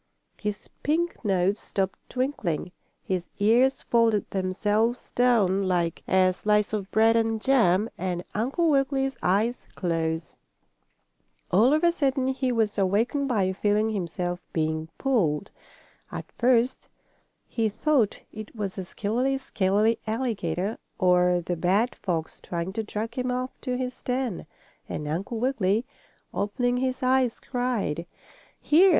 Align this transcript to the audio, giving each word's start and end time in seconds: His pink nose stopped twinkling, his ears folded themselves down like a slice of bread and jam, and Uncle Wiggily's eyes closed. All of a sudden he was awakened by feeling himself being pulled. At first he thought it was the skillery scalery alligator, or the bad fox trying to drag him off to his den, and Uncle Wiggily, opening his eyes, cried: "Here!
His 0.39 0.67
pink 0.81 1.23
nose 1.23 1.59
stopped 1.59 1.99
twinkling, 2.09 2.71
his 3.03 3.29
ears 3.37 3.83
folded 3.83 4.27
themselves 4.31 5.11
down 5.11 5.67
like 5.67 6.01
a 6.07 6.33
slice 6.33 6.73
of 6.73 6.89
bread 6.89 7.15
and 7.15 7.39
jam, 7.39 7.87
and 7.99 8.23
Uncle 8.33 8.67
Wiggily's 8.71 9.15
eyes 9.21 9.67
closed. 9.75 10.39
All 11.51 11.71
of 11.71 11.83
a 11.83 11.91
sudden 11.91 12.29
he 12.29 12.51
was 12.51 12.79
awakened 12.79 13.27
by 13.27 13.53
feeling 13.53 13.91
himself 13.91 14.39
being 14.53 14.87
pulled. 14.97 15.51
At 16.11 16.31
first 16.31 16.87
he 17.47 17.69
thought 17.69 18.17
it 18.33 18.55
was 18.55 18.73
the 18.77 18.83
skillery 18.83 19.37
scalery 19.37 19.99
alligator, 20.07 20.79
or 20.97 21.41
the 21.45 21.55
bad 21.55 21.93
fox 21.95 22.41
trying 22.41 22.73
to 22.73 22.81
drag 22.81 23.13
him 23.13 23.29
off 23.29 23.51
to 23.61 23.77
his 23.77 24.01
den, 24.01 24.47
and 24.89 25.07
Uncle 25.07 25.39
Wiggily, 25.39 25.85
opening 26.33 26.77
his 26.77 27.03
eyes, 27.03 27.39
cried: 27.39 28.07
"Here! 28.59 28.89